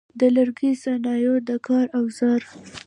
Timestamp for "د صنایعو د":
0.75-1.49